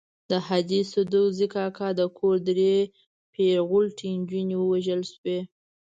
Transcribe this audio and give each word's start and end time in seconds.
د 0.29 0.31
حاجي 0.45 0.81
سدوزي 0.91 1.47
کاکا 1.53 1.89
د 1.99 2.01
کور 2.17 2.35
درې 2.49 2.73
پېغلوټې 3.33 4.09
نجونې 4.19 4.57
وژل 4.71 5.01
شوې. 5.11 5.39